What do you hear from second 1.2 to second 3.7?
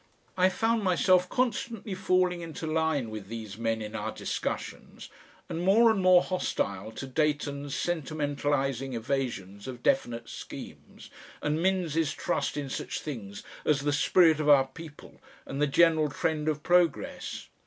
constantly falling into line with these